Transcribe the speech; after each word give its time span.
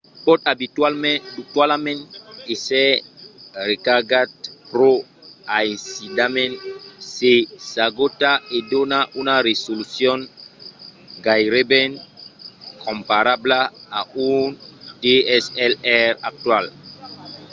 pòt 0.25 0.39
abitualament 1.33 2.01
èsser 2.53 2.91
recargat 3.69 4.31
pro 4.71 4.91
aisidament 5.59 6.53
se 7.13 7.33
s'agota 7.69 8.31
e 8.55 8.59
dona 8.73 8.99
una 9.21 9.35
resolucion 9.49 10.19
gaireben 11.25 11.91
comparabla 12.83 13.59
a 13.99 14.01
un 14.33 14.43
dslr 15.01 16.11
actual 16.31 16.65